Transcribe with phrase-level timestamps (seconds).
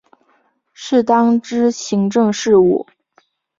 [0.73, 2.87] 适当之行政事务